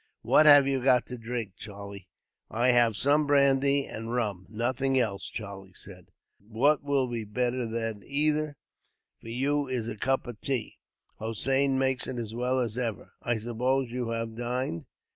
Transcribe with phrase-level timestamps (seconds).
[0.23, 2.07] "What have you got to drink, Charlie?"
[2.49, 6.07] "I have some brandy and rum; nothing else," Charlie said.
[6.39, 8.55] "But what will be better than either
[9.21, 10.79] for you is a cup of tea.
[11.19, 13.13] Hossein makes it as well as ever.
[13.21, 14.87] I suppose you have dined?"